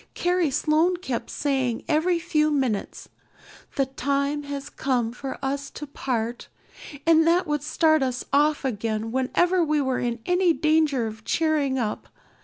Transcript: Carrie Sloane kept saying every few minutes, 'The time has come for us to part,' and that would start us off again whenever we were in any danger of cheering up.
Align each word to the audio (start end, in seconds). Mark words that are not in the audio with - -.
Carrie 0.15 0.49
Sloane 0.49 0.97
kept 0.97 1.29
saying 1.29 1.83
every 1.87 2.17
few 2.17 2.49
minutes, 2.49 3.07
'The 3.75 3.85
time 3.85 4.41
has 4.45 4.67
come 4.67 5.11
for 5.11 5.37
us 5.45 5.69
to 5.69 5.85
part,' 5.85 6.47
and 7.05 7.27
that 7.27 7.45
would 7.45 7.61
start 7.61 8.01
us 8.01 8.25
off 8.33 8.65
again 8.65 9.11
whenever 9.11 9.63
we 9.63 9.79
were 9.79 9.99
in 9.99 10.17
any 10.25 10.53
danger 10.53 11.05
of 11.05 11.23
cheering 11.23 11.77
up. 11.77 12.09